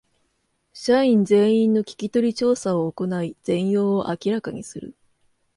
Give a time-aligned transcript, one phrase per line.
[0.73, 4.95] 社員全員の聞き取り調査を行い全容を明らかにする